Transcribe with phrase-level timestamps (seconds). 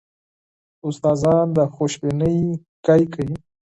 [0.87, 2.37] استادان د خوشبینۍ
[2.85, 3.37] خبره کوي.